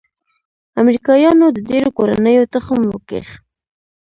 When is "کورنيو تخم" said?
1.97-2.79